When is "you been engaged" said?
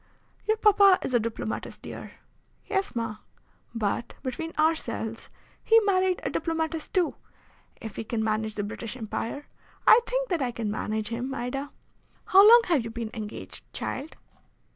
12.83-13.61